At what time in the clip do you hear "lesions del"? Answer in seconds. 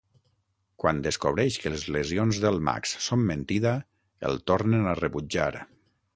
1.97-2.57